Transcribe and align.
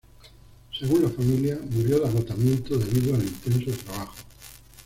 Según 0.79 1.03
la 1.03 1.09
familia 1.09 1.59
murió 1.69 1.99
de 1.99 2.07
agotamiento 2.07 2.75
debido 2.75 3.13
al 3.13 3.21
intenso 3.21 3.69
trabajo. 3.85 4.15